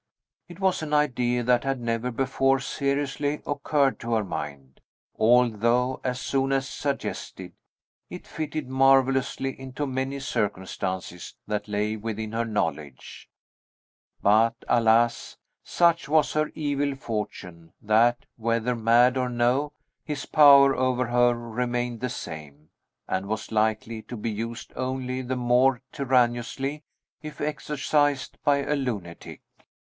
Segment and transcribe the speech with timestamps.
[0.49, 4.81] It was an idea that had never before seriously occurred to her mind,
[5.17, 7.53] although, as soon as suggested,
[8.09, 13.29] it fitted marvellously into many circumstances that lay within her knowledge.
[14.21, 15.37] But, alas!
[15.63, 19.71] such was her evil fortune, that, whether mad or no,
[20.03, 22.71] his power over her remained the same,
[23.07, 26.83] and was likely to be used only the more tyrannously,
[27.21, 29.41] if exercised by a lunatic.